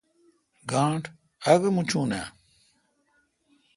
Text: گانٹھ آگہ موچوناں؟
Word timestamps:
گانٹھ 0.71 1.07
آگہ 1.51 1.69
موچوناں؟ 1.75 2.27